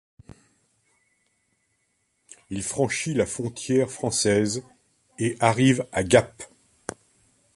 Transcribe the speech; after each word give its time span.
Il 2.49 2.63
franchit 2.63 3.13
la 3.13 3.27
frontière 3.27 3.91
française, 3.91 4.63
et 5.19 5.37
arrive 5.41 5.85
à 5.91 6.03
Gap. 6.03 6.43